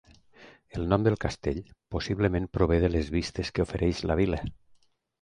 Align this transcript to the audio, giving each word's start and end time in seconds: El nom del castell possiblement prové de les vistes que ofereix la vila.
El 0.79 0.87
nom 0.93 1.05
del 1.07 1.17
castell 1.25 1.59
possiblement 1.97 2.51
prové 2.59 2.83
de 2.87 2.93
les 2.97 3.15
vistes 3.19 3.55
que 3.57 3.67
ofereix 3.71 4.05
la 4.13 4.21
vila. 4.25 4.45